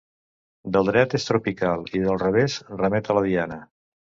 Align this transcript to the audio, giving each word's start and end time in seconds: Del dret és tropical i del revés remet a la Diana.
Del 0.77 0.87
dret 0.87 1.13
és 1.19 1.27
tropical 1.27 1.85
i 1.99 2.03
del 2.07 2.19
revés 2.27 2.59
remet 2.83 3.11
a 3.15 3.19
la 3.19 3.25
Diana. 3.29 3.63